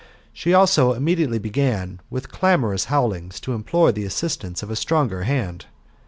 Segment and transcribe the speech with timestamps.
[0.33, 5.67] She also immiediately began, with clamorous bowlings, to implore the assistance of a stronger hand.